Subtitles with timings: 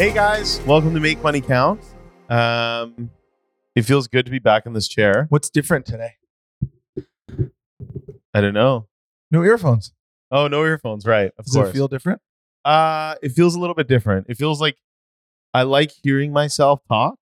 [0.00, 1.82] Hey guys, welcome to Make Money Count.
[2.30, 3.10] Um,
[3.76, 5.26] it feels good to be back in this chair.
[5.28, 6.12] What's different today?
[8.32, 8.88] I don't know.
[9.30, 9.92] No earphones.
[10.30, 11.32] Oh, no earphones, right?
[11.38, 11.68] Of Does course.
[11.68, 12.22] it feel different?
[12.64, 14.28] uh, it feels a little bit different.
[14.30, 14.78] It feels like
[15.52, 17.16] I like hearing myself talk,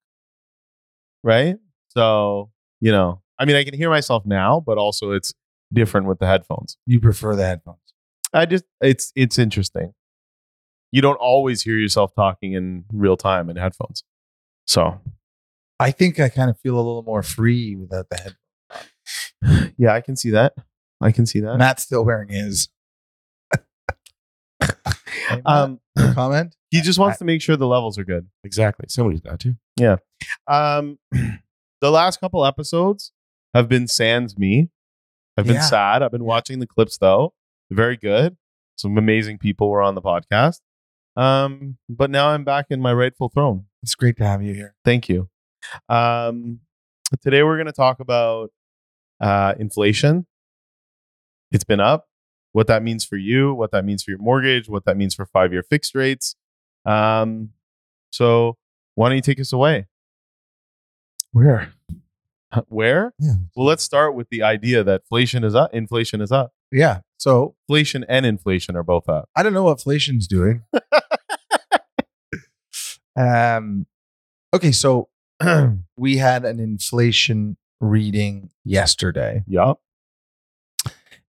[1.25, 1.57] right?
[1.89, 5.35] So you know, I mean, I can hear myself now, but also it's
[5.73, 6.77] different with the headphones.
[6.87, 7.81] You prefer the headphones?
[8.33, 9.95] I just it's it's interesting.
[10.93, 14.05] You don't always hear yourself talking in real time in headphones.
[14.67, 15.01] So
[15.81, 19.73] I think I kind of feel a little more free without the headphones.
[19.79, 20.55] yeah, I can see that.
[21.01, 21.57] I can see that.
[21.59, 22.69] Matt's still wearing his.
[24.61, 25.81] Hey, Um,
[26.15, 26.57] comment?
[26.71, 28.29] he just wants to make sure the levels are good.
[28.45, 28.87] Exactly.
[28.89, 29.99] Somebody's got to.
[30.47, 30.99] Um,
[31.81, 33.13] the last couple episodes
[33.55, 34.71] have been sans me.
[35.37, 35.61] I've been Yeah.
[35.63, 36.03] sad.
[36.03, 37.35] I've been watching the clips though.
[37.71, 38.37] Very good.
[38.77, 40.61] Some amazing people were on the podcast.
[41.19, 43.65] Um, but now I'm back in my rightful throne.
[43.83, 44.77] It's great to have you here.
[44.85, 45.29] Thank you.
[45.89, 46.61] Um,
[47.21, 48.53] today we're going to talk about
[49.21, 50.27] uh, inflation.
[51.51, 52.07] It's been up.
[52.53, 55.27] What that means for you, what that means for your mortgage, what that means for
[55.27, 56.37] five year fixed rates.
[56.87, 57.51] Um,
[58.11, 58.57] so
[58.95, 59.87] why don't you take us away?
[61.33, 61.73] Where?
[62.69, 63.13] Where?
[63.19, 63.35] Yeah.
[63.57, 65.75] Well, let's start with the idea that inflation is up.
[65.75, 66.53] Inflation is up.
[66.71, 67.01] Yeah.
[67.19, 69.29] So Inflation and inflation are both up.
[69.37, 70.63] I don't know what inflation's doing.
[73.19, 73.87] um,
[74.55, 75.09] okay, so
[75.97, 79.81] we had an inflation reading yesterday, Yup.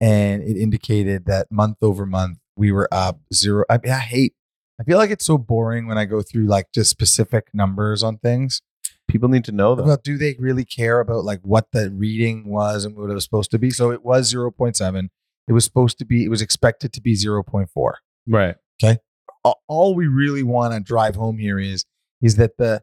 [0.01, 3.65] and it indicated that month over month we were up zero.
[3.71, 4.35] I, mean, I hate.
[4.81, 8.19] I feel like it's so boring when I go through like just specific numbers on
[8.19, 8.61] things.
[9.09, 9.85] People need to know that.
[9.85, 13.25] Well, do they really care about like what the reading was and what it was
[13.25, 13.71] supposed to be?
[13.71, 15.11] So it was zero point seven.
[15.49, 16.25] It was supposed to be.
[16.25, 17.99] It was expected to be zero point four.
[18.27, 18.57] right.
[18.83, 18.99] a-
[19.45, 21.85] all we really want to drive home here is
[22.21, 22.83] is that the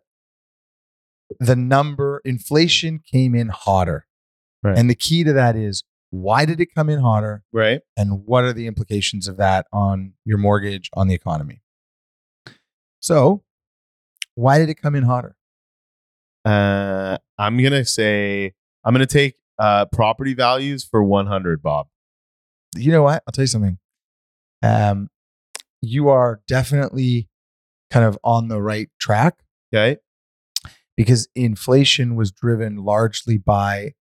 [1.39, 4.05] the number inflation came in hotter
[4.61, 4.77] Right.
[4.77, 7.81] and the key to that is why did it come in hotter Right.
[7.95, 11.61] and what are the implications of that on your mortgage on the economy
[12.99, 13.43] so
[14.35, 15.35] why did it come in hotter
[16.45, 18.53] Uh, I'm gonna say
[18.83, 21.87] I'm gonna take uh property values for 100, Bob.
[22.75, 23.77] you know what i'll tell you something
[24.63, 25.09] um
[25.81, 27.29] you are definitely
[27.91, 29.39] kind of on the right track
[29.73, 29.97] Okay.
[30.97, 33.93] because inflation was driven largely by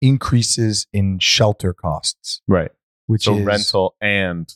[0.00, 2.70] increases in shelter costs, Right.
[3.06, 4.52] which So is rental and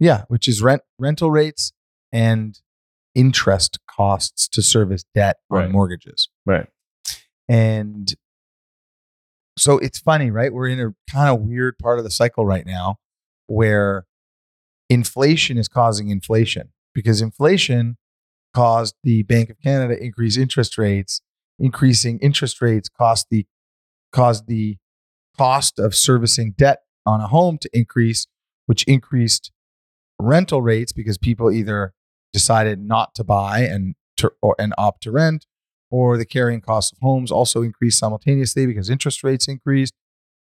[0.00, 1.72] yeah, which is rent rental rates
[2.12, 2.58] and
[3.14, 6.28] interest costs to service debt on mortgages.
[6.46, 6.68] right.
[7.48, 8.14] And
[9.58, 10.52] so it's funny, right?
[10.52, 12.96] We're in a kind of weird part of the cycle right now
[13.46, 14.04] where
[14.88, 17.96] inflation is causing inflation because inflation
[18.54, 21.20] caused the Bank of Canada increase interest rates.
[21.58, 23.46] Increasing interest rates cost the
[24.12, 24.78] caused the
[25.36, 28.26] cost of servicing debt on a home to increase,
[28.66, 29.50] which increased
[30.20, 31.92] rental rates because people either
[32.32, 35.46] decided not to buy and to, or and opt to rent,
[35.90, 39.94] or the carrying costs of homes also increased simultaneously because interest rates increased.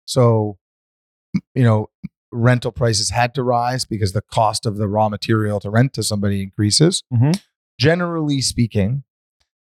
[0.05, 0.59] So,
[1.55, 1.91] you know,
[2.35, 6.03] rental prices had to rise because the cost of the raw material to rent to
[6.03, 7.03] somebody increases.
[7.13, 7.41] Mhm.
[7.79, 9.05] Generally speaking,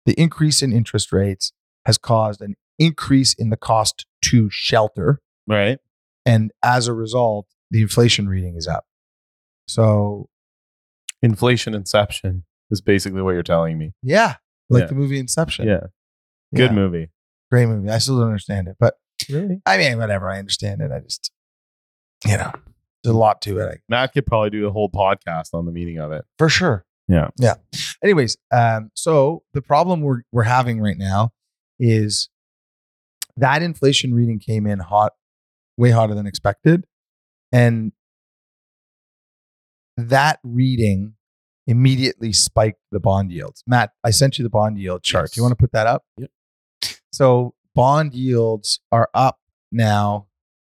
[0.06, 1.54] the increase in interest rates
[1.86, 5.20] has caused an increase in the cost to shelter.
[5.48, 5.80] Right.
[6.26, 8.86] And as a result, the inflation reading is up.
[9.68, 10.28] So,
[11.22, 13.94] Inflation inception is basically what you're telling me.
[14.02, 14.36] yeah,
[14.70, 14.88] like Yeah.
[14.88, 15.68] the movie Inception.
[15.68, 15.88] Yeah.
[16.56, 17.10] Good Yeah, movie.
[17.52, 17.90] Great movie.
[17.90, 18.96] I still don't understand it, but
[19.30, 19.62] Really?
[19.68, 20.32] I mean, whatever.
[20.32, 20.92] I understand it.
[20.92, 21.32] I just,
[22.26, 22.52] you know,
[23.04, 23.82] there's a lot to it.
[23.90, 26.24] Matt could probably do a whole podcast on the meaning of it.
[26.38, 26.86] for sure.
[27.08, 27.30] Yeah.
[27.38, 27.56] Yeah.
[28.04, 31.32] Anyways, um, so the problem we're we're having right now
[31.80, 32.30] is
[33.38, 35.14] that inflation reading came in hot,
[35.78, 36.86] way hotter than expected,
[37.52, 37.92] and
[39.98, 41.16] that reading
[41.68, 43.64] immediately spiked the bond yields.
[43.68, 45.32] Matt, I sent you the bond yield chart.
[45.32, 45.50] Do you Yes.
[45.50, 46.06] want to put that up?
[46.18, 46.30] Yep.
[47.12, 49.40] So bond yields are up
[49.72, 50.28] now.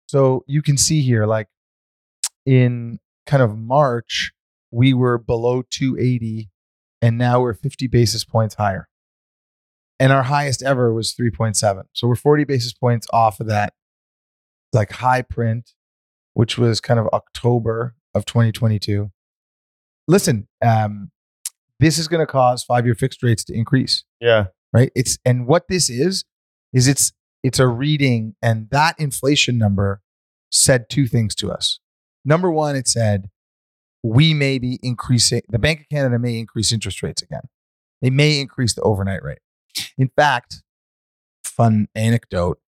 [0.06, 1.48] So you can see here, like
[2.44, 4.32] in kind of March,
[4.70, 6.48] we were below 280
[7.02, 8.88] and now we're 50 basis points higher.
[9.98, 11.84] And our highest ever was 3.7.
[11.92, 13.72] So we're 40 basis points off of that
[14.72, 15.72] like high print,
[16.34, 19.10] which was kind of October of 2022.
[20.06, 21.10] Listen, um,
[21.80, 24.46] this is going to cause five-year fixed rates to increase Yeah.
[24.72, 26.24] right it's and what this is
[26.72, 27.12] is it's
[27.46, 30.02] it's a reading and that inflation number
[30.50, 31.80] said two things to us
[32.24, 33.30] number one it said
[34.02, 37.42] we may be increasing the bank of canada may increase interest rates again
[38.02, 39.38] They may increase the overnight rate.
[39.98, 40.62] In fact,
[41.44, 42.58] fun anecdote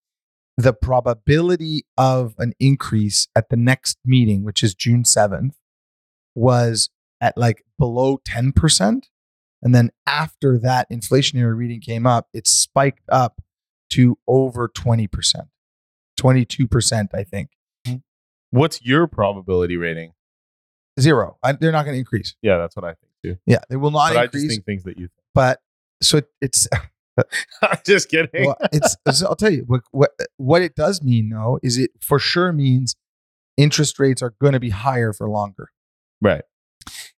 [0.57, 5.53] the probability of an increase at the next meeting, which is June 7th,
[6.35, 6.89] was
[7.21, 9.03] at like below 10%.
[9.61, 13.41] And then after that inflationary reading came up, it spiked up
[13.91, 15.09] to over 20%,
[16.19, 17.49] 22%, I think.
[17.87, 17.95] Hmm.
[18.51, 20.13] What's your probability rating?
[20.99, 21.37] Zero.
[21.43, 22.35] I, they're not going to increase.
[22.41, 23.37] Yeah, that's what I think too.
[23.45, 24.51] Yeah, they will not but I just increase.
[24.53, 25.11] think things that you think.
[25.33, 25.59] but
[26.01, 26.67] so it, it's
[27.61, 28.45] I'm just kidding.
[28.45, 31.91] well, it's so I'll tell you what, what what it does mean though is it
[32.01, 32.95] for sure means
[33.57, 35.69] interest rates are going to be higher for longer.
[36.21, 36.41] right.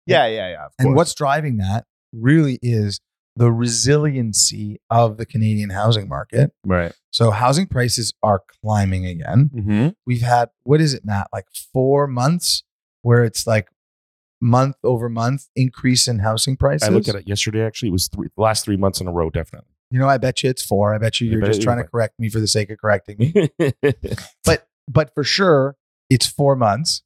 [0.08, 0.66] Yeah, yeah, yeah.
[0.66, 0.98] Of And course.
[0.98, 3.00] what's driving that really is
[3.36, 6.52] the resiliency of the Canadian housing market.
[6.66, 6.94] right?
[7.12, 9.50] So housing prices are climbing again.
[9.54, 9.88] Mm-hmm.
[10.06, 11.28] We've had what is it, Matt?
[11.32, 12.64] Like 4 months
[13.02, 13.70] where it's like
[14.42, 16.88] month over month increase in housing prices.
[16.88, 17.64] I looked at it yesterday.
[17.66, 19.70] Actually, it was three, last three months in a row, definitely.
[19.90, 20.96] You know, I bet you it's 4.
[20.96, 21.92] I bet you you're bet just trying to right.
[21.92, 23.50] correct me for the sake of correcting me.
[24.46, 25.76] but but for sure
[26.10, 27.04] it's four months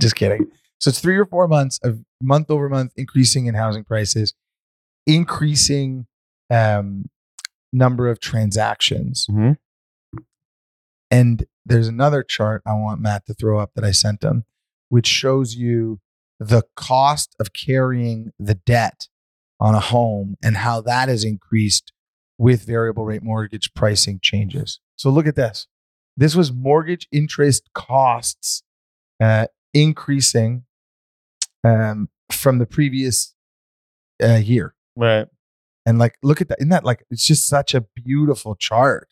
[0.00, 0.46] just kidding
[0.78, 4.34] so it's three or four months of month over month increasing in housing prices
[5.06, 6.06] increasing
[6.50, 7.06] um,
[7.72, 9.52] number of transactions Mm-hmm.
[11.10, 14.44] and there's another chart i want matt to throw up that i sent him
[14.88, 16.00] which shows you
[16.38, 19.08] the cost of carrying the debt
[19.58, 21.92] on a home and how that has increased
[22.38, 25.66] with variable rate mortgage pricing changes so look at this
[26.16, 28.62] this was mortgage interest costs
[29.20, 30.64] uh, increasing
[31.64, 33.34] um, from the previous
[34.22, 34.74] uh, year.
[34.96, 35.26] Right.
[35.84, 36.58] And like, look at that.
[36.58, 39.08] Isn't that like, it's just such a beautiful chart.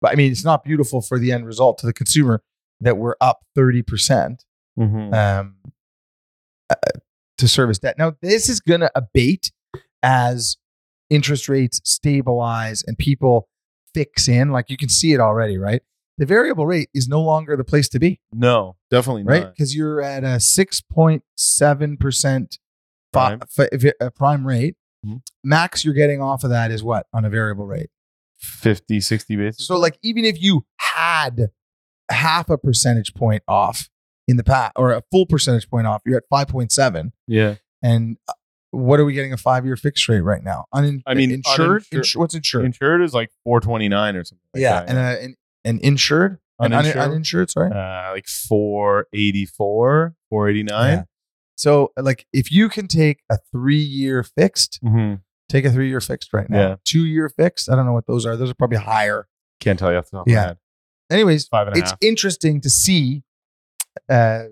[0.00, 2.42] But I mean, it's not beautiful for the end result to the consumer
[2.80, 4.36] that we're up 30%
[4.78, 5.12] Mm-hmm.
[5.12, 5.56] um,
[6.70, 6.74] uh,
[7.36, 7.96] to service debt.
[7.98, 9.50] Now, this is going to abate
[10.02, 10.56] as
[11.10, 13.48] interest rates stabilize and people
[13.92, 14.52] fix in.
[14.52, 15.82] Like you can see it already, right?
[16.18, 19.30] The variable rate is no longer the place to be, no, definitely not.
[19.32, 19.42] right?
[19.44, 19.54] not.
[19.54, 22.58] Because you're at a 6.7%
[23.12, 23.40] fi- Prime.
[23.48, 24.76] fi- uh, prime rate.
[25.06, 25.22] Mhm.
[25.44, 27.90] Max you're getting off of that is what on a variable rate?
[28.38, 29.66] 50, 60 basis.
[29.66, 31.50] So, like, even if you had
[32.10, 33.88] half a percentage point off
[34.26, 37.12] in the past or a full percentage point off, you're at 5.7.
[37.26, 37.56] yeah.
[37.82, 38.32] And uh,
[38.72, 40.66] what are we getting a five year fixed rate right now?
[40.74, 41.84] Unin- I mean, insured.
[41.92, 42.66] Insu- what's insured?
[42.66, 44.40] Insured is like 429 or something.
[44.54, 46.96] Like yeah, that, and, uh, and and insured uninsured.
[46.96, 47.10] Uninsured?
[47.10, 47.70] uninsured sorry.
[47.72, 50.90] uh, like 484, 489.
[50.98, 51.02] Yeah.
[51.60, 55.16] So, like, if you can take a three year fixed, Mm-hmm.
[55.50, 56.58] take a three year fixed right now.
[56.60, 56.76] Yeah.
[56.84, 57.70] Two year fixed.
[57.70, 58.34] I don't know what those are.
[58.36, 59.28] Those are probably higher.
[59.60, 60.36] Can't tell you off the top of Yeah.
[60.40, 60.58] my head.
[61.10, 61.98] Anyways, Five and a it's half.
[62.00, 63.24] interesting to see
[64.08, 64.44] uh,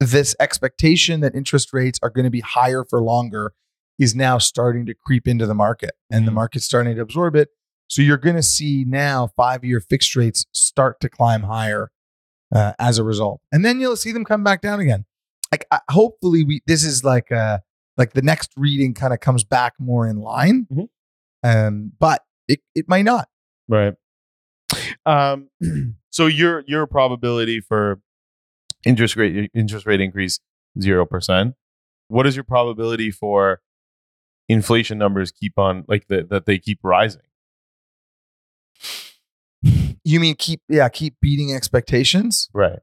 [0.00, 3.52] this expectation that interest rates are going to be higher for longer
[3.98, 6.34] is now starting to creep into the market and the Mhm.
[6.36, 7.48] market's starting to absorb it.
[7.88, 11.90] So you're going to see now five year fixed rates start to climb higher
[12.54, 13.40] uh, as a result.
[13.52, 15.04] And then you'll see them come back down again.
[15.52, 17.58] Like I, hopefully we this is like uh
[17.96, 20.66] like the next reading kind of comes back more in line.
[20.72, 20.88] Mhm.
[21.42, 23.28] Um, but it, it might not.
[23.68, 23.94] Right.
[25.06, 25.48] Um,
[26.10, 28.00] so your your probability for
[28.84, 30.40] interest rate interest rate increase
[30.80, 31.54] zero percent.
[32.08, 33.60] What is your probability for
[34.48, 37.22] inflation numbers keep on like that that they keep rising?
[40.04, 42.48] You mean keep yeah, keep beating expectations?
[42.54, 42.78] Right.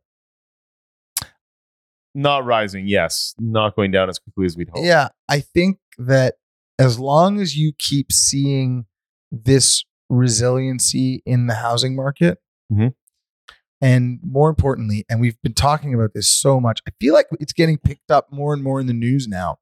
[2.16, 3.36] Not rising, yes.
[3.38, 4.84] Not going down as quickly as we'd hope.
[4.86, 6.36] Yeah, I think that
[6.80, 8.86] as long as you keep seeing
[9.32, 12.38] this resiliency in the housing market,
[12.72, 12.94] Mhm.
[13.82, 17.54] and more importantly, and we've been talking about this so much, I feel like it's
[17.54, 19.58] getting picked up more and more in the news now.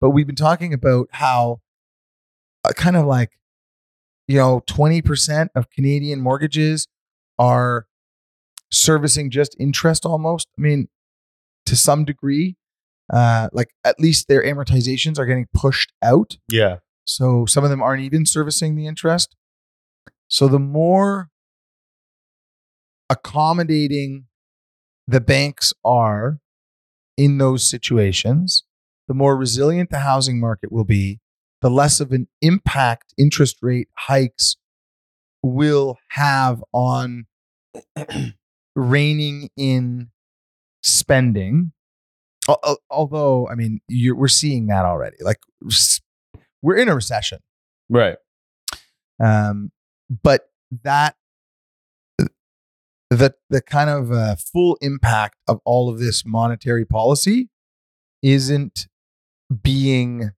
[0.00, 1.60] But we've been talking about how
[2.64, 3.38] uh, kind of like,
[4.26, 6.88] you know, 20% of Canadian mortgages
[7.38, 7.86] are
[8.72, 10.48] servicing just interest almost.
[10.58, 10.88] I mean,
[11.66, 12.56] to some degree,
[13.12, 16.36] uh, like at least their amortizations are getting pushed out.
[16.50, 16.76] Yeah.
[17.04, 19.36] So some of them aren't even servicing the interest.
[20.28, 21.30] So the more
[23.08, 24.26] accommodating
[25.06, 26.40] the banks are
[27.16, 28.64] in those situations,
[29.08, 31.20] the more resilient the housing market will be,
[31.62, 34.56] the less of an impact interest rate hikes
[35.42, 37.26] will have on
[38.76, 40.08] reining in
[40.86, 41.72] spending.
[42.48, 45.16] Al- al- Although, I mean, you're, we're seeing that already.
[45.20, 45.40] Like,
[46.62, 47.40] we're in a recession.
[47.88, 48.16] Right.
[49.22, 49.70] Um,
[50.22, 50.50] but
[50.82, 51.16] that
[53.10, 57.48] the the kind of uh, full impact of all of this monetary policy
[58.22, 58.88] isn't
[59.62, 60.32] being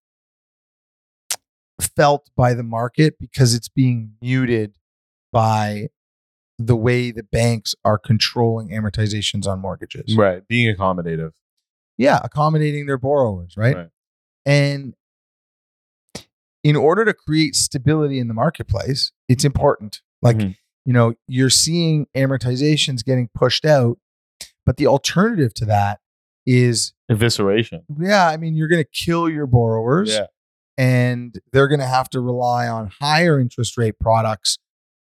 [1.97, 4.77] felt by the market because it's being muted
[5.33, 5.89] by
[6.59, 10.17] the way the banks are controlling amortizations on mortgages.
[10.17, 10.47] Right.
[10.49, 11.33] Being accommodative.
[11.97, 13.77] Yeah, accommodating their borrowers, right?
[13.77, 13.89] Right.
[14.47, 14.95] And
[16.65, 20.01] in order to create stability in the marketplace, it's important.
[20.23, 20.57] Like, Mhm.
[20.85, 23.99] you know, you're seeing amortizations getting pushed out,
[24.67, 26.01] but the alternative to that
[26.47, 27.85] is, Evisceration.
[28.01, 30.27] yeah, I mean, you're going to kill your borrowers Yeah.
[30.77, 34.59] and they're going to have to rely on higher interest rate products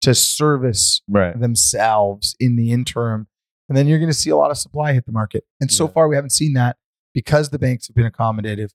[0.03, 1.39] to service Right.
[1.39, 3.27] themselves in the interim.
[3.69, 5.45] And then you're going to see a lot of supply hit the market.
[5.61, 5.93] And so Yeah.
[5.93, 6.77] far, we haven't seen that
[7.15, 8.71] because the banks have been accommodative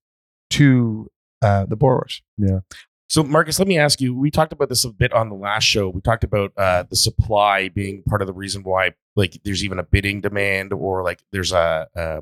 [0.52, 2.24] to uh, the borrowers.
[2.38, 2.62] Yeah.
[3.10, 4.14] So, Marcus, let me ask you.
[4.18, 5.88] We talked about this a bit on the last show.
[5.88, 9.78] We talked about uh, the supply being part of the reason why, like, there's even
[9.80, 12.22] a bidding demand, or like there's a uh,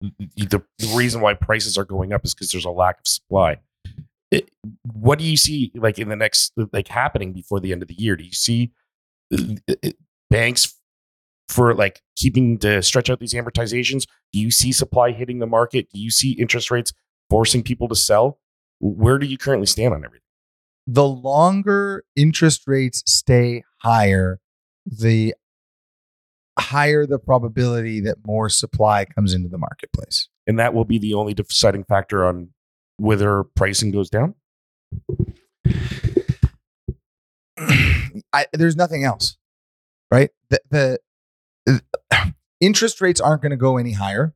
[0.00, 3.58] the, the reason why prices are going up is because there's a lack of supply.
[4.36, 4.50] It-
[4.82, 7.94] what do you see, like, in the next, like, happening before the end of the
[7.94, 8.16] year?
[8.16, 8.72] Do you see
[9.32, 9.90] uh, uh,
[10.30, 10.72] banks
[11.48, 14.06] for like keeping to stretch out these amortizations?
[14.32, 15.88] Do you see supply hitting the market?
[15.92, 16.92] Do you see interest rates
[17.30, 18.40] forcing people to sell?
[18.80, 20.22] Where do you currently stand on everything?
[20.86, 24.40] The longer interest rates stay higher,
[24.84, 25.34] the
[26.58, 30.28] higher the probability that more supply comes into the marketplace.
[30.46, 32.50] And that will be the only deciding factor on
[32.96, 34.34] whether pricing goes down.
[38.32, 39.36] I, there's nothing else,
[40.10, 40.30] right?
[40.50, 40.98] The, the,
[41.64, 41.82] the
[42.60, 44.34] interest rates aren't going to go any higher.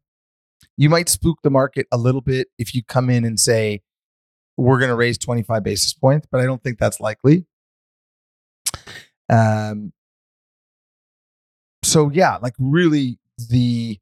[0.77, 3.83] You might spook the market a little bit if you come in and say
[4.57, 7.47] we're going to raise 25 basis points, but I don't think that's likely.
[9.29, 9.93] Um.
[11.83, 13.99] So yeah, like really the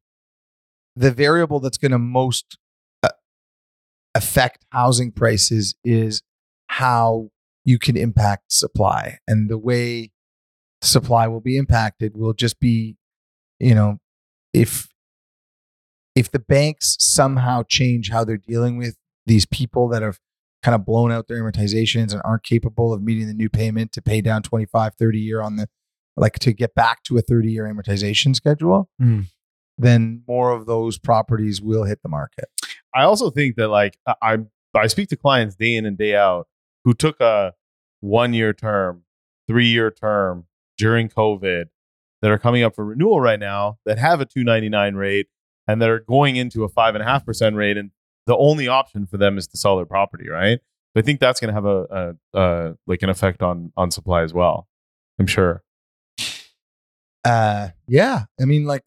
[0.95, 2.57] the variable that's going to most
[4.15, 6.21] affect housing prices is
[6.67, 7.29] how
[7.65, 10.11] you can impact supply and the way
[10.81, 12.95] supply will be impacted will just be
[13.59, 13.97] you know
[14.53, 14.87] if
[16.15, 20.19] if the banks somehow change how they're dealing with these people that have
[20.63, 24.01] kind of blown out their amortizations and aren't capable of meeting the new payment to
[24.01, 25.67] pay down 25 30 year on the
[26.17, 29.25] like to get back to a 30 year amortization schedule Mm.
[29.77, 32.45] then more of those properties will hit the market
[32.93, 34.39] I also think that like I
[34.75, 36.47] I speak to clients day in and day out
[36.85, 37.53] who took a
[38.01, 39.03] one year term,
[39.47, 40.45] three year term
[40.77, 41.65] during COVID
[42.21, 45.27] that are coming up for renewal right now that have a two ninety nine rate
[45.67, 47.91] and that are going into a five and a half percent rate, and
[48.25, 50.59] the only option for them is to sell their property, right?
[50.93, 53.91] So I think that's going to have a, a, a like an effect on on
[53.91, 54.67] supply as well.
[55.19, 55.63] I'm sure.
[57.25, 58.83] uh yeah i mean like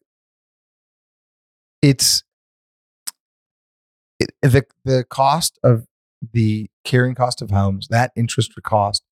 [1.82, 2.24] it's
[4.22, 5.86] it, the the cost of
[6.32, 9.02] the carrying cost of homes that interest cost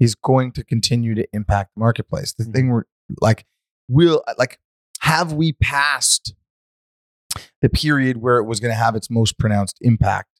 [0.00, 2.84] is going to continue to impact the marketplace the thing we're
[3.20, 3.44] like
[3.88, 4.58] will like
[5.00, 6.34] have we passed
[7.60, 10.30] the period where it was going to have its most pronounced impact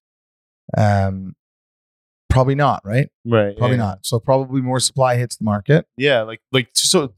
[0.78, 1.34] um
[2.30, 3.56] probably not right Right.
[3.56, 3.82] probably yeah.
[3.84, 7.14] not so probably more supply hits the market Yeah, like like so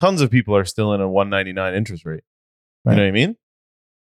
[0.00, 2.24] tons of people are still in a 199 interest rate.
[2.84, 2.92] Right.
[2.92, 3.36] You know what I mean?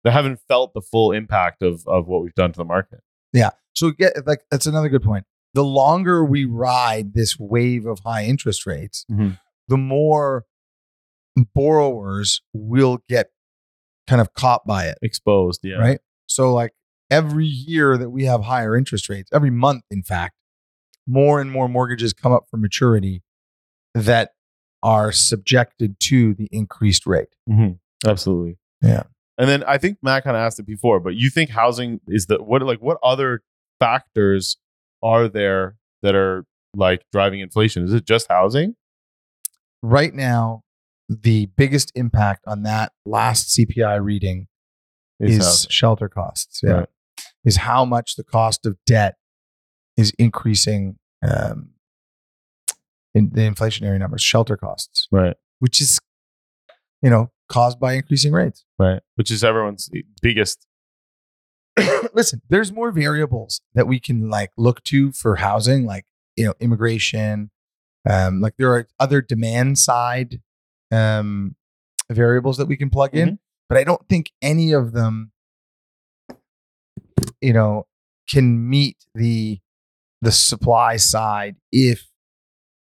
[0.07, 3.01] They haven't felt the full impact of of what we've done to the market.
[3.33, 3.49] Yeah.
[3.75, 5.25] So get like that's another good point.
[5.53, 9.37] The longer we ride this wave of high interest rates, Mhm.
[9.67, 10.45] the more
[11.53, 13.31] borrowers will get
[14.07, 15.75] kind of caught by it, Exposed, yeah.
[15.75, 15.99] right?
[16.27, 16.71] So like
[17.11, 20.35] every year that we have higher interest rates, every month in fact,
[21.05, 23.23] more and more mortgages come up for maturity
[23.93, 24.31] that
[24.83, 27.29] are subjected to the increased rate.
[28.05, 28.57] Absolutely.
[28.81, 29.03] Yeah.
[29.37, 32.25] And then I think Matt kind of asked it before, but you think housing is
[32.25, 33.41] the what like what other
[33.79, 34.57] factors
[35.03, 37.83] are there that are like driving inflation?
[37.83, 38.75] Is it just housing?
[39.83, 40.63] Right now,
[41.07, 44.47] the biggest impact on that last CPI reading
[45.19, 45.69] is, housing.
[45.69, 46.61] shelter costs.
[46.63, 46.71] Yeah.
[46.71, 46.89] Right.
[47.45, 49.15] Is how much the cost of debt
[49.95, 51.69] is increasing um,
[53.13, 55.35] in the inflationary numbers, shelter costs, Right.
[55.59, 55.99] which is,
[57.01, 58.65] you know, caused by increasing rates.
[58.77, 59.01] Right.
[59.15, 59.89] Which is everyone's
[60.21, 60.67] biggest
[62.13, 66.53] Listen, there's more variables that we can like look to for housing, like, you know,
[66.59, 67.51] immigration.
[68.09, 70.41] Um, like there are other demand side
[70.91, 71.55] um,
[72.09, 75.31] variables that we can plug in, but I don't think any of them,
[77.41, 77.85] you know,
[78.29, 79.59] can meet the
[80.21, 82.07] the supply side if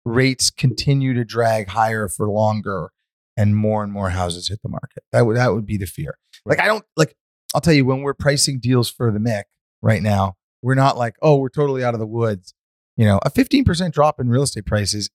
[0.05, 2.91] rates continue to drag higher for longer
[3.39, 5.03] and more and more houses hit the market.
[5.13, 6.19] That would that would be the fear.
[6.45, 7.15] Like I don't like
[7.55, 9.47] I'll tell you when we're pricing deals for the MIC
[9.81, 12.53] right now, we're not like, oh, we're totally out of the woods.
[12.97, 15.09] you know, a 15% drop in real estate prices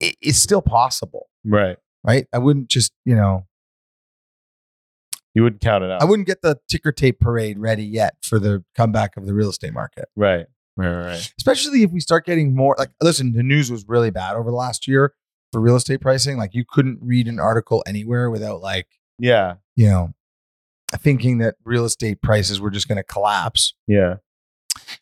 [0.00, 1.76] i- is still possible, Right.
[2.04, 2.28] right?
[2.32, 3.46] I wouldn't just, you know,
[5.34, 6.00] You wouldn't count it out.
[6.02, 9.48] I wouldn't get the ticker tape parade ready yet for the comeback of the real
[9.50, 10.06] estate market.
[10.16, 10.46] right.
[10.76, 11.04] Right.
[11.04, 11.32] Right.
[11.36, 14.56] Especially if we start getting more like listen, the news was really bad over the
[14.56, 15.12] last year
[15.52, 16.36] for real estate pricing.
[16.38, 19.54] Like you couldn't read an article anywhere without like, Yeah.
[19.76, 20.14] you know,
[20.96, 23.74] thinking that real estate prices were just going to collapse.
[23.86, 24.16] Yeah.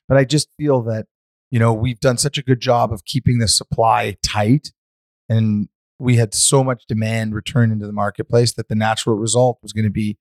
[0.09, 1.07] But I just feel that,
[1.50, 4.73] you know, we've done such a good job of keeping the supply tight
[5.28, 9.73] and we had so much demand return into the marketplace that the natural result was
[9.73, 10.16] going to be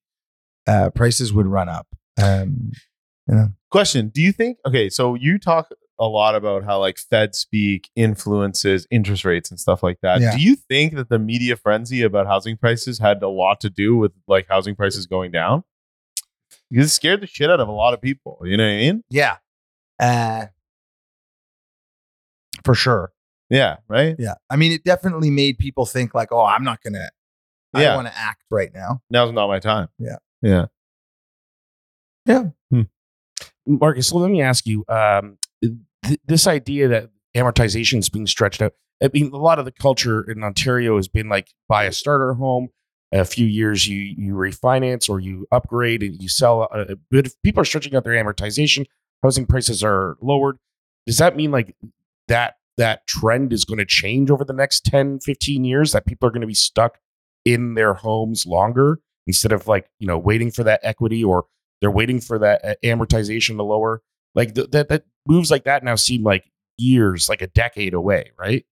[0.68, 1.88] uh, prices would run up.
[2.22, 2.72] Um,
[3.28, 4.58] you know, Question: Do you think?
[4.68, 9.60] Okay, so you talk a lot about how like Fed speak influences interest rates and
[9.60, 10.22] stuff like that.
[10.22, 10.36] Yeah.
[10.36, 13.98] Do you think that the media frenzy about housing prices had a lot to do
[13.98, 15.64] with like housing prices going down?
[16.72, 18.40] Because it scared the shit out of a lot of people.
[18.44, 19.04] You know what I mean?
[19.10, 19.38] yeah,
[20.00, 20.46] uh,
[22.64, 23.12] for sure.
[23.50, 23.78] Yeah.
[23.88, 24.16] Right.
[24.20, 27.10] Yeah, I mean, it definitely made people think like, oh, I'm not gonna,
[27.74, 27.88] I Yeah.
[27.90, 29.02] don't want to act right now.
[29.10, 29.88] Now's not my time.
[29.98, 30.18] Yeah.
[30.42, 30.66] Yeah.
[32.26, 32.44] Yeah.
[33.66, 35.38] Marcus, so let me ask you um,
[36.10, 38.74] th- this idea that amortization is being stretched out.
[39.02, 42.34] I mean, a lot of the culture in Ontario has been like buy a starter
[42.34, 42.70] home.
[43.12, 46.68] A few years you you refinance or you upgrade and you sell.
[46.72, 48.86] Uh, but if people are stretching out their amortization,
[49.24, 50.58] housing prices are lowered.
[51.08, 51.76] Does that mean like
[52.28, 55.92] that that trend is going to change over the next 10, 15 years?
[55.94, 57.00] That people are going to be stuck
[57.46, 61.46] in their homes longer instead of like you know waiting for that equity or
[61.82, 64.02] they're waiting for that uh, amortization to lower.
[64.36, 66.46] Like th- that, that moves like that now seem like
[66.78, 68.66] years, like a decade away, right?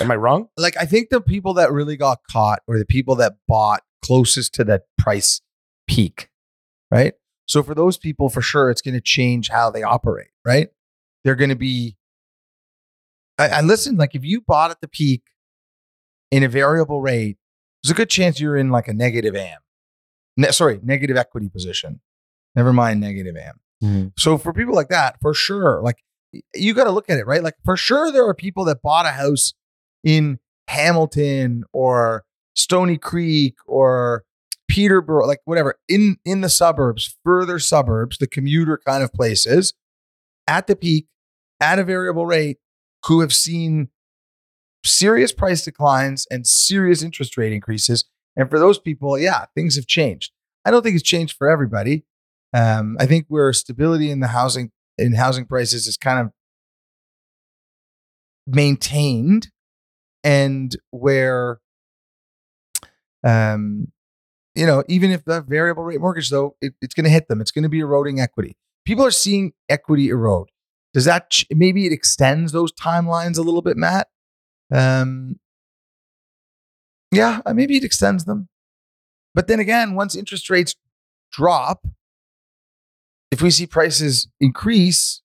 [0.00, 0.48] Am I wrong?
[0.56, 4.54] Like, I think the people that really got caught were the people that bought closest
[4.54, 5.40] to that price
[5.88, 6.28] peak,
[6.90, 7.14] right?
[7.46, 10.68] So for those people, for sure, it's going to change how they operate, right?
[11.24, 11.96] They're going to be.
[13.38, 15.22] And listen, like if you bought at the peak
[16.30, 17.38] in a variable rate,
[17.82, 19.58] there's a good chance you're in like a negative AM.
[20.36, 22.00] Ne- sorry, negative equity position.
[22.54, 23.60] Never mind negative AM.
[23.82, 24.12] Mm.
[24.18, 26.02] So for people like that, for sure, like
[26.54, 27.42] you got to look at it, right?
[27.42, 29.54] Like for sure, there are people that bought a house
[30.04, 30.38] in
[30.68, 34.24] Hamilton or Stoney Creek or
[34.68, 39.74] Peterborough, like whatever, in in the suburbs, further suburbs, the commuter kind of places,
[40.46, 41.06] at the peak,
[41.60, 42.58] at a variable rate,
[43.06, 43.88] who have seen
[44.84, 48.04] serious price declines and serious interest rate increases.
[48.36, 50.32] And for those people, yeah, things have changed.
[50.64, 52.04] I don't think it's changed for everybody.
[52.52, 56.32] Um, I think where stability in the housing in housing prices is kind of
[58.46, 59.50] maintained,
[60.24, 61.60] and where,
[63.24, 63.92] um,
[64.54, 67.40] you know, even if the variable rate mortgage though, it, it's going to hit them.
[67.40, 68.56] It's going to be eroding equity.
[68.84, 70.48] People are seeing equity erode.
[70.92, 74.08] Does that ch- maybe it extends those timelines a little bit, Matt?
[74.72, 75.38] Um,
[77.12, 78.48] yeah, uh, maybe it extends them.
[79.34, 80.74] But then again, once interest rates
[81.32, 81.86] drop,
[83.30, 85.22] if we see prices increase,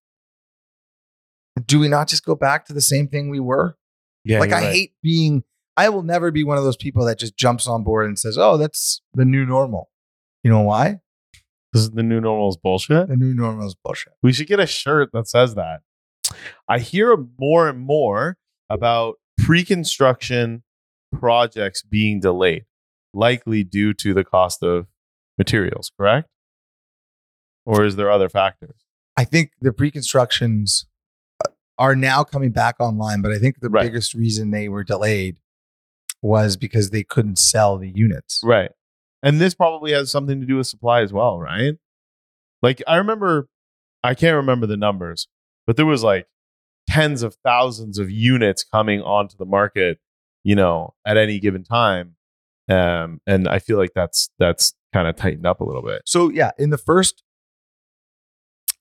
[1.66, 3.78] do we not just go back to the same thing we were?
[4.24, 5.44] Yeah, like I hate being
[5.78, 8.38] I will never be one of those people that just jumps on board and says,
[8.38, 9.90] "Oh, that's the new normal."
[10.44, 11.00] You know why?
[11.74, 13.10] Is the new normal is bullshit.
[13.10, 14.14] The new normal is bullshit.
[14.24, 15.82] We should get a shirt that says that.
[16.70, 18.38] I hear more and more
[18.70, 20.64] about pre-construction
[21.12, 22.66] projects being delayed,
[23.14, 24.88] likely due to the cost of
[25.38, 26.30] materials, correct?
[27.66, 28.76] Or is there other factors?
[29.18, 30.86] I think the pre-constructions
[31.44, 33.84] uh, are now coming back online, but I think the Right.
[33.84, 35.38] biggest reason they were delayed
[36.22, 38.42] was because they couldn't sell the units.
[38.44, 38.72] Right.
[39.24, 41.76] And this probably has something to do with supply as well, right?
[42.62, 43.48] Like I remember
[44.04, 45.28] I can't remember the numbers,
[45.66, 46.28] but there was like
[46.88, 50.00] tens of thousands of units coming onto the market,
[50.44, 52.16] you know, at any given time.
[52.70, 56.02] Um and I feel like that's that's kind of tightened up a little bit.
[56.06, 57.24] So yeah, in the first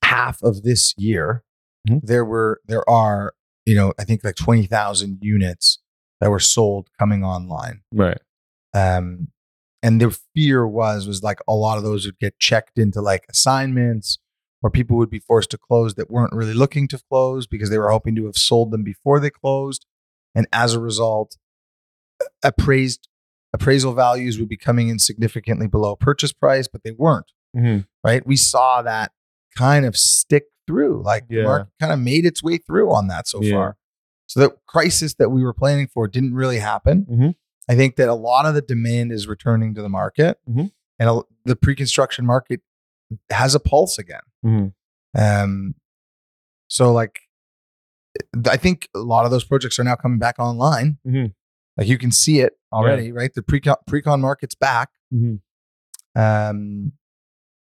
[0.05, 1.43] half of this year,
[1.87, 2.01] Mhm.
[2.03, 3.33] there were there are
[3.65, 5.79] you know I think like twenty thousand units
[6.21, 7.81] that were sold coming online.
[7.93, 8.19] Right.
[8.73, 9.27] um,
[9.83, 13.25] and the fear was was like a lot of those would get checked into like
[13.29, 14.17] assignments
[14.63, 17.77] or people would be forced to close that weren't really looking to close because they
[17.77, 19.85] were hoping to have sold them before they closed
[20.33, 21.37] and as a result
[22.43, 23.07] appraised
[23.53, 27.31] appraisal values would be coming in significantly below purchase price but they weren't
[28.03, 29.11] right we saw that
[29.55, 33.27] kind of stick through like the market kind of made its way through on that
[33.27, 33.53] so Yeah.
[33.53, 33.77] far
[34.27, 37.35] so the crisis that we were planning for didn't really happen Mhm.
[37.67, 40.71] I think that a lot of the demand is returning to the market, Mhm.
[40.99, 42.61] and a, the pre-construction market
[43.31, 44.21] has a pulse again.
[44.45, 44.73] Mhm.
[45.17, 45.75] Um,
[46.67, 47.15] so like,
[48.47, 50.99] I think a lot of those projects are now coming back online.
[51.07, 51.33] Mhm.
[51.77, 53.33] Like you can see it already, right?
[53.33, 54.89] The pre-con, pre-con market's back,
[56.15, 56.91] um,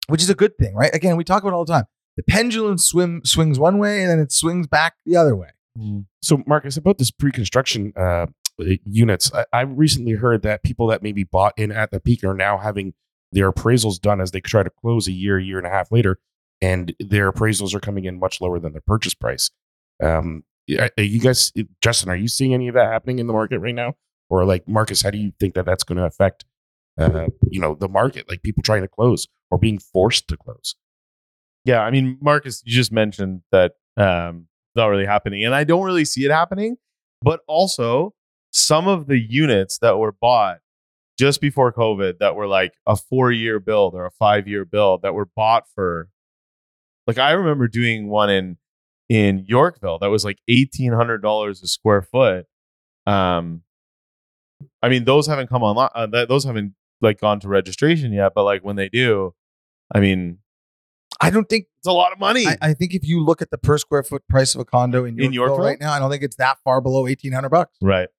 [0.07, 0.93] which is a good thing, right?
[0.93, 1.85] Again, we talk about all the time.
[2.17, 5.49] The pendulum swim swings one way and then it swings back the other way.
[6.21, 8.27] So, Marcus, about this pre-construction uh,
[8.85, 12.33] units, I, I recently heard that people that maybe bought in at the peak are
[12.33, 12.93] now having
[13.33, 16.17] their appraisals done as they try to close a year, year and a half later,
[16.61, 19.51] and their appraisals are coming in much lower than their purchase price.
[20.01, 23.75] Um, you guys, Justin, are you seeing any of that happening in the market right
[23.75, 23.95] now,
[24.29, 26.45] or like Marcus, how do you think that that's going to affect,
[26.97, 30.75] uh, you know, the market, like people trying to close or being forced to close?
[31.65, 35.63] Yeah, I mean, Marcus, you just mentioned that um, it's not really happening, and I
[35.63, 36.77] don't really see it happening.
[37.21, 38.13] But also,
[38.51, 40.59] some of the units that were bought
[41.17, 45.27] just before COVID that were like a four-year build or a five-year build that were
[45.35, 46.09] bought for,
[47.07, 48.57] like, I remember doing one in
[49.07, 52.45] in Yorkville that was like eighteen hundred dollars a square foot.
[53.05, 53.61] Um,
[54.81, 56.73] I mean, those haven't come online; uh, those haven't
[57.05, 58.33] like gone to registration yet.
[58.35, 59.33] But like when they do,
[59.93, 60.39] I mean,
[61.21, 62.45] I don't think it's a lot of money.
[62.45, 65.05] I, I think if you look at the per square foot price of a condo
[65.05, 65.59] in Yorkville, In Yorkville?
[65.65, 67.77] right now, I don't think it's that far below eighteen hundred bucks.
[67.81, 68.09] right.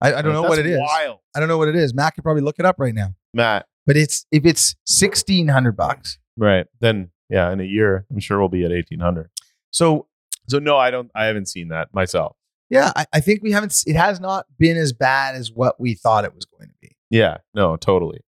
[0.00, 0.78] I, I don't know what it is.
[0.78, 1.92] Wild, I don't know what it is.
[1.92, 3.14] Matt could probably look it up right now.
[3.34, 3.66] Matt.
[3.86, 6.18] But it's if it's sixteen hundred bucks.
[6.36, 6.66] Right.
[6.80, 9.30] Then yeah, in a year, I'm sure we'll be at 1800.
[9.72, 10.06] So
[10.48, 11.10] So no, I don't.
[11.14, 12.36] I haven't seen that myself.
[12.70, 13.74] yeah, I, I think we haven't.
[13.86, 16.95] It has not been as bad as what we thought it was going to be.
[17.10, 17.38] Yeah.
[17.54, 18.20] No, totally.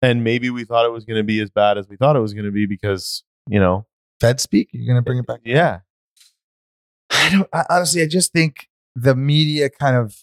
[0.00, 2.20] And maybe we thought it was going to be as bad as we thought it
[2.20, 3.86] was going to be because you know.
[4.20, 4.68] Fed speak.
[4.72, 5.40] You're going to eh, bring it back.
[5.44, 5.80] Yeah.
[7.10, 7.48] I don't.
[7.52, 10.16] I, honestly, I just think the media kind of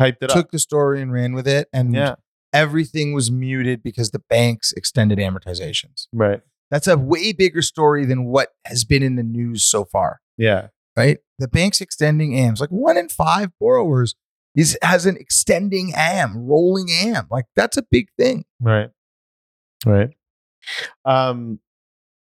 [0.00, 0.50] Hyped it took up.
[0.50, 2.16] the story and ran with it, and Yeah.
[2.52, 6.06] everything was muted because the banks extended amortizations.
[6.12, 6.40] Right.
[6.70, 10.20] That's a way bigger story than what has been in the news so far.
[10.36, 10.68] Yeah.
[10.96, 11.18] right?
[11.38, 12.60] The bank's extending AMs.
[12.60, 14.14] Like one in five borrowers
[14.56, 17.26] is has an extending AM, rolling AM.
[17.30, 18.44] Like that's a big thing.
[18.60, 18.90] Right.
[19.86, 20.10] Right.
[21.04, 21.58] Um,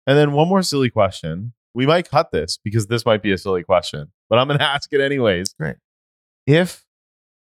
[0.07, 1.53] and then one more silly question.
[1.73, 4.65] We might cut this because this might be a silly question, but I'm going to
[4.65, 5.53] ask it anyways.
[5.59, 5.75] Great.
[6.47, 6.85] If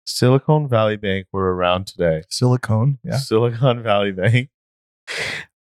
[0.05, 3.17] Silicon Valley Bank were around today, Silicon, Yeah.
[3.17, 4.49] Silicon Valley Bank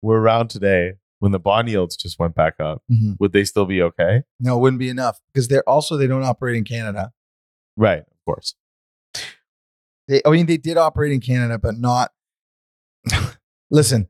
[0.01, 3.17] were around today when the bond yields just went back up, Mhm.
[3.19, 4.23] would they still be okay?
[4.39, 7.11] No, it wouldn't be enough because they're also they don't operate in Canada.
[7.75, 7.99] Right.
[8.01, 8.55] Of course.
[10.07, 12.11] They, I mean, they did operate in Canada, but not.
[13.71, 14.07] Listen,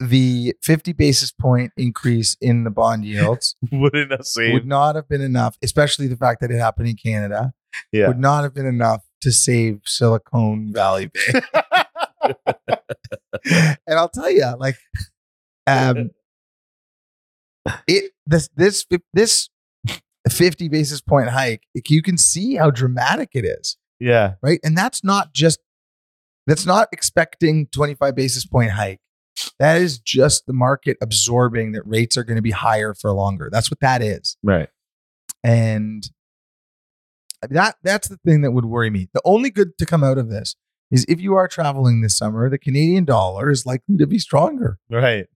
[0.00, 4.54] the 50 basis point increase in the bond yields Wouldn't have saved.
[4.54, 7.52] would not have been enough, especially the fact that it happened in Canada.
[7.92, 8.08] Yeah.
[8.08, 11.44] Would not have been enough to save Silicon Valley Bank.
[13.44, 14.76] and I'll tell you, like,
[15.66, 16.10] um,
[17.86, 19.50] it this this this
[20.28, 24.34] fifty basis point hike, you can see how dramatic it is, yeah.
[24.42, 24.58] right?
[24.64, 25.60] And that's not just
[26.46, 29.00] that's not expecting twenty five basis point hike.
[29.58, 33.48] That is just the market absorbing that rates are going to be higher for longer.
[33.52, 34.68] That's what that is, Right.
[35.44, 36.02] and
[37.48, 39.08] that that's the thing that would worry me.
[39.14, 40.56] The only good to come out of this
[40.90, 44.78] is if you are traveling this summer, the Canadian dollar is likely to be stronger.
[44.90, 45.26] Right.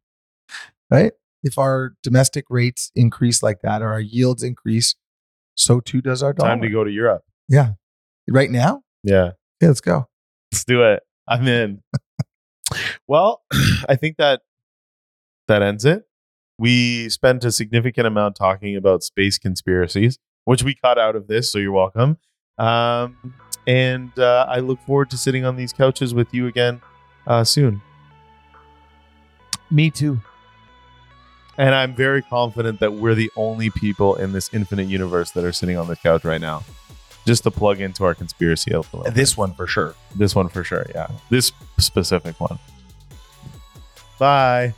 [0.91, 1.13] right?
[1.43, 4.97] If our domestic rates increase like that or our yields increase,
[5.55, 6.51] so too does our dollar.
[6.51, 7.23] Time to go to Europe.
[7.49, 7.75] Yeah.
[8.29, 8.83] Right now?
[9.03, 9.33] Yeah.
[9.61, 10.09] Yeah, let's go.
[10.53, 11.03] Let's do it.
[11.29, 11.83] I'm in.
[13.07, 13.43] well,
[13.89, 14.41] I think that
[15.49, 16.05] that ends it.
[16.59, 21.51] We spent a significant amount talking about space conspiracies, which we cut out of this,
[21.51, 22.19] so you're welcome.
[22.59, 23.35] Um,
[23.67, 26.81] and uh, I look forward to sitting on these couches with you again
[27.27, 27.83] uh, soon.
[29.71, 30.21] Me too.
[31.57, 35.53] And I'm very confident that we're the only people in this infinite universe that are
[35.53, 36.65] sitting on this couch right now.
[37.27, 39.03] Just to plug into our conspiracy a little.
[39.05, 39.15] bit.
[39.15, 39.95] This one for sure.
[40.15, 40.87] This one for sure.
[40.95, 41.09] Yeah.
[41.31, 42.59] This specific one.
[44.19, 44.75] Bye.